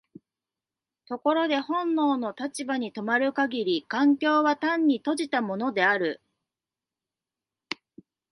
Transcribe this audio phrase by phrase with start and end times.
[1.05, 6.23] ところで本能の立場に止まる限り環境は単に閉じたものである。